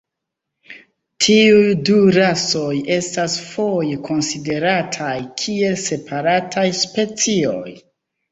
[1.23, 7.71] Tiuj du rasoj estas foje konsiderataj kiel separataj specioj.